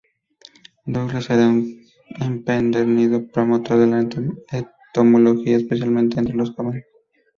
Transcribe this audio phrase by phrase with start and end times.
[0.87, 1.79] Douglas era un
[2.21, 6.85] empedernido promotor de la entomología, especialmente entre los jóvenes.